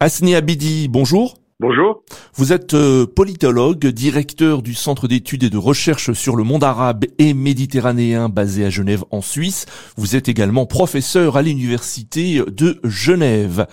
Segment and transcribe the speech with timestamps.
[0.00, 1.38] Asni Abidi, bonjour.
[1.60, 2.04] Bonjour.
[2.34, 7.04] Vous êtes euh, politologue, directeur du Centre d'études et de recherche sur le monde arabe
[7.18, 9.66] et méditerranéen basé à Genève en Suisse.
[9.96, 13.66] Vous êtes également professeur à l'Université de Genève.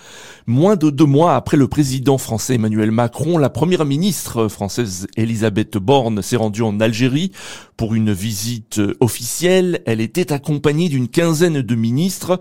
[0.48, 5.78] Moins de deux mois après le président français Emmanuel Macron, la première ministre française Elisabeth
[5.78, 7.30] Borne s'est rendue en Algérie
[7.76, 9.82] pour une visite officielle.
[9.86, 12.40] Elle était accompagnée d'une quinzaine de ministres.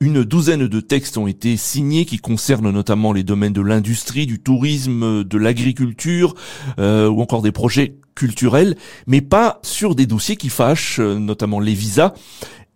[0.00, 4.40] Une douzaine de textes ont été signés qui concernent notamment les domaines de l'industrie, du
[4.40, 6.34] tourisme, de l'agriculture
[6.78, 8.74] euh, ou encore des projets culturels,
[9.06, 12.12] mais pas sur des dossiers qui fâchent, euh, notamment les visas.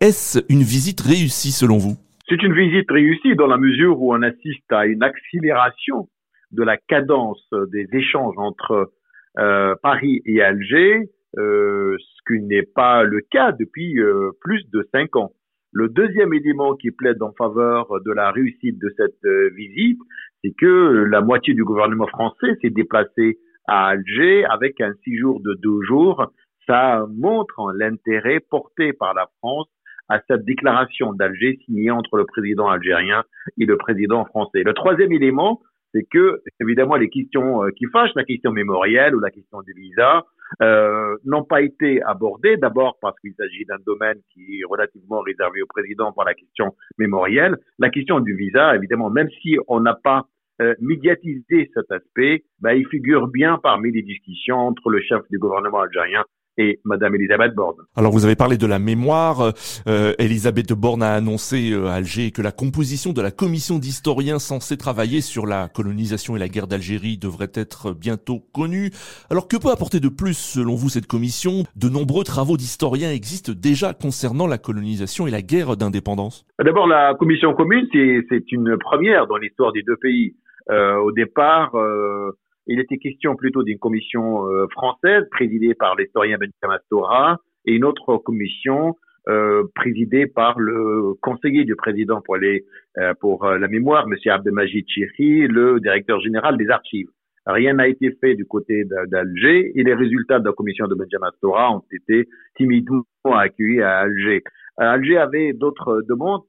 [0.01, 1.97] Est-ce une visite réussie selon vous?
[2.29, 6.09] C'est une visite réussie dans la mesure où on assiste à une accélération
[6.53, 8.91] de la cadence des échanges entre
[9.39, 13.97] euh, Paris et Alger, ce qui n'est pas le cas depuis
[14.41, 15.33] plus de cinq ans.
[15.79, 19.99] Le deuxième élément qui plaide en faveur de la réussite de cette euh, visite,
[20.43, 23.37] c'est que la moitié du gouvernement français s'est déplacé
[23.69, 26.33] à Alger avec un séjour de deux jours.
[26.67, 29.69] Ça montre l'intérêt porté par la France
[30.09, 33.25] à cette déclaration d'Alger signée entre le président algérien
[33.59, 34.63] et le président français.
[34.63, 35.61] Le troisième élément,
[35.93, 39.75] c'est que, évidemment, les questions euh, qui fâchent, la question mémorielle ou la question des
[39.75, 40.25] visas,
[40.63, 42.57] euh, n'ont pas été abordées.
[42.57, 46.75] D'abord parce qu'il s'agit d'un domaine qui est relativement réservé au président pour la question
[46.99, 47.57] mémorielle.
[47.79, 50.27] La question du visa, évidemment, même si on n'a pas
[50.63, 55.39] euh, médiatisé cet aspect, bah, il figure bien parmi les discussions entre le chef du
[55.39, 56.25] gouvernement algérien
[56.59, 57.77] et Madame Elisabeth Borne.
[57.97, 59.53] Alors vous avez parlé de la mémoire.
[59.87, 64.39] Euh, Elisabeth Borne a annoncé euh, à Alger que la composition de la commission d'historiens
[64.39, 68.91] censée travailler sur la colonisation et la guerre d'Algérie devrait être bientôt connue.
[69.31, 71.65] Alors que peut apporter de plus selon vous cette commission?
[71.77, 76.47] De nombreux travaux d'historiens existent déjà concernant la colonisation et la guerre d'indépendance.
[76.63, 80.35] D'abord la commission commune, c'est une première dans l'histoire des deux pays.
[80.71, 82.33] Euh, au départ, euh,
[82.67, 87.85] il était question plutôt d'une commission euh, française présidée par l'historien Benjamin Stora et une
[87.85, 88.97] autre commission
[89.29, 92.65] euh, présidée par le conseiller du président pour les
[92.99, 97.09] euh, pour la mémoire, Monsieur Abdelmajid Chiri, le directeur général des archives.
[97.47, 101.31] Rien n'a été fait du côté d'Alger et les résultats de la commission de Benjamin
[101.37, 104.43] Stora ont été timidement accueillis à Alger.
[104.79, 106.43] Alger avait d'autres demandes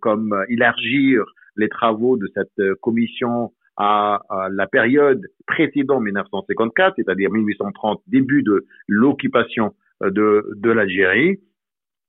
[0.00, 1.24] comme élargir
[1.56, 9.72] les travaux de cette commission à, la période précédant 1954, c'est-à-dire 1830, début de l'occupation
[10.02, 11.40] euh, de, l'Algérie,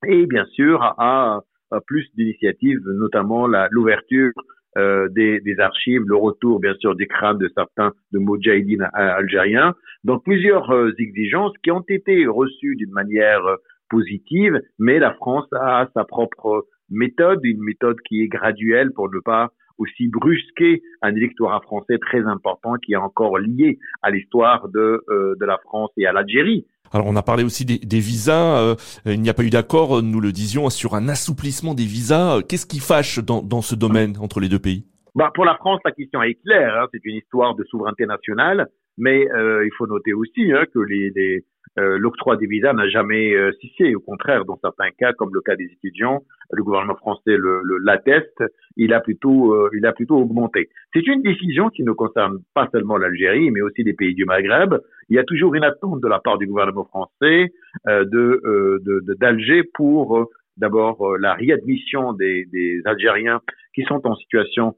[0.05, 1.41] et bien sûr à,
[1.87, 4.33] plus d'initiatives, notamment l'ouverture
[4.77, 9.73] euh, des, archives, le retour bien sûr des crânes de certains de Moudjahidines algériens,
[10.03, 13.43] donc plusieurs euh, exigences qui ont été reçues d'une manière
[13.89, 19.19] positive, mais la France a sa propre méthode, une méthode qui est graduelle pour ne
[19.19, 25.03] pas aussi brusquer un électorat français très important qui est encore lié à l'histoire de,
[25.09, 26.65] euh, de la France et à l'Algérie.
[26.93, 28.75] Alors on a parlé aussi des, des visas, euh,
[29.05, 32.41] il n'y a pas eu d'accord, nous le disions, sur un assouplissement des visas.
[32.47, 34.85] Qu'est-ce qui fâche dans, dans ce domaine entre les deux pays?
[35.15, 38.67] Bah, Pour la France, la question est claire, hein, c'est une histoire de souveraineté nationale,
[38.97, 41.45] mais euh, il faut noter aussi hein, que les, les,
[41.79, 43.95] euh, l'octroi des visas n'a jamais euh, cessé.
[43.95, 46.21] Au contraire, dans certains cas, comme le cas des étudiants,
[46.51, 48.43] le gouvernement français le, l'atteste,
[48.75, 50.69] il a plutôt, euh, il a plutôt augmenté.
[50.93, 54.75] C'est une décision qui ne concerne pas seulement l'Algérie, mais aussi les pays du Maghreb.
[55.07, 57.53] Il y a toujours une attente de la part du gouvernement français
[57.85, 58.81] de,
[59.19, 63.41] d'Alger pour d'abord la réadmission des, des Algériens
[63.73, 64.75] qui sont en situation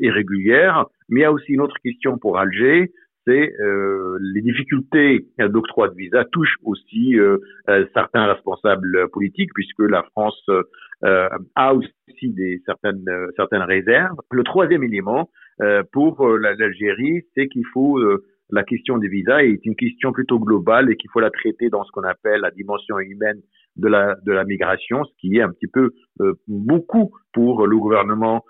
[0.00, 2.90] irrégulière, mais il y a aussi une autre question pour Alger,
[3.28, 10.02] euh, les difficultés d'octroi de visa touchent aussi euh, euh, certains responsables politiques, puisque la
[10.02, 10.42] France
[11.54, 13.04] a aussi des certaines
[13.36, 14.16] certaines réserves.
[14.32, 15.30] Le troisième élément
[15.92, 18.00] pour l'Algérie, c'est qu'il faut
[18.50, 21.84] la question des visas est une question plutôt globale et qu'il faut la traiter dans
[21.84, 23.40] ce qu'on appelle la dimension humaine
[23.76, 25.90] de la de la migration, ce qui est un petit peu
[26.48, 28.44] beaucoup pour le gouvernement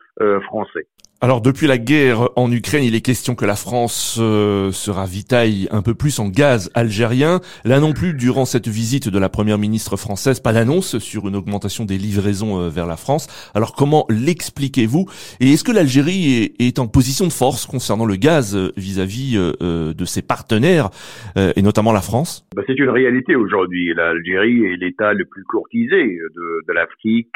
[0.44, 0.86] français.
[1.20, 5.66] Alors depuis la guerre en Ukraine, il est question que la France euh, se ravitaille
[5.72, 7.40] un peu plus en gaz algérien.
[7.64, 11.34] Là non plus, durant cette visite de la première ministre française, pas d'annonce sur une
[11.34, 13.26] augmentation des livraisons euh, vers la France.
[13.52, 15.06] Alors comment l'expliquez-vous?
[15.40, 20.04] Et est-ce que l'Algérie est, en position de force concernant le gaz euh, vis-à-vis de
[20.04, 20.90] ses partenaires,
[21.36, 22.46] et notamment la France?
[22.54, 23.92] Bah, C'est une réalité aujourd'hui.
[23.92, 27.34] L'Algérie est l'État le plus courtisé de, de l'Afrique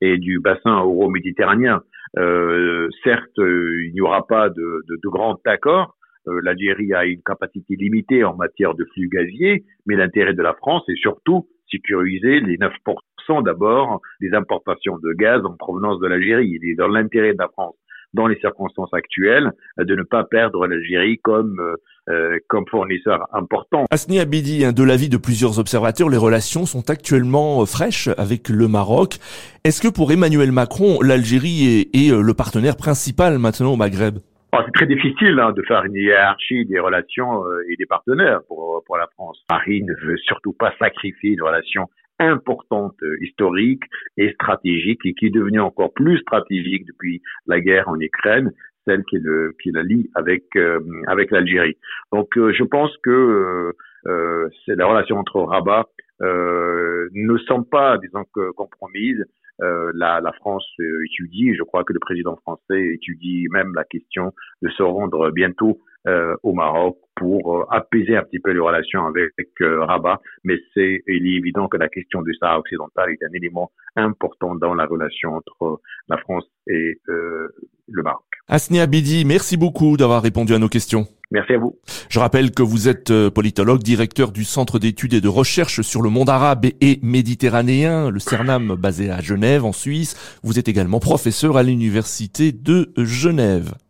[0.00, 1.82] et du bassin euro-méditerranéen.
[2.18, 5.96] Euh, certes, euh, il n'y aura pas de, de, de grands accords.
[6.28, 10.54] Euh, L'Algérie a une capacité limitée en matière de flux gaziers, mais l'intérêt de la
[10.54, 16.58] France est surtout sécuriser les 9% d'abord des importations de gaz en provenance de l'Algérie.
[16.60, 17.74] Il est dans l'intérêt de la France
[18.14, 21.60] dans les circonstances actuelles, de ne pas perdre l'Algérie comme
[22.08, 23.86] euh, comme fournisseur important.
[23.90, 28.66] Asni Abidi, hein, de l'avis de plusieurs observateurs, les relations sont actuellement fraîches avec le
[28.66, 29.18] Maroc.
[29.64, 34.18] Est-ce que pour Emmanuel Macron, l'Algérie est, est le partenaire principal maintenant au Maghreb?
[34.52, 38.82] C'est très difficile hein, de faire une hiérarchie des relations euh, et des partenaires pour,
[38.84, 39.42] pour la France.
[39.48, 41.88] Paris ne veut surtout pas sacrifier une relation
[42.28, 43.82] importante, euh, historique
[44.16, 48.52] et stratégique, et qui est devenue encore plus stratégique depuis la guerre en Ukraine,
[48.86, 51.76] celle qui, le, qui la lie avec, euh, avec l'Algérie.
[52.12, 53.72] Donc je pense que
[54.04, 55.86] c'est la relation entre Rabat
[56.20, 58.24] ne sont pas, disons,
[58.56, 59.24] compromises.
[59.60, 63.84] Euh, la, la, France euh, étudie, je crois que le président français étudie même la
[63.84, 64.32] question
[64.62, 65.78] de se rendre bientôt
[66.08, 70.20] euh, au Maroc pour apaiser un petit peu les relations avec, Rabat.
[70.44, 74.54] Mais c'est il est évident que la question du Sahara occidental est un élément important
[74.54, 78.24] dans la relation entre la France et le Maroc.
[78.48, 81.06] Asni Abidi, merci beaucoup d'avoir répondu à nos questions.
[81.30, 81.78] Merci à vous.
[82.10, 86.02] Je rappelle que vous êtes euh, politologue, directeur du Centre d'études et de recherche sur
[86.02, 90.38] le monde arabe et méditerranéen, le CERNAM basé à Genève en Suisse.
[90.42, 93.72] Vous êtes également professeur à l'Université de Genève.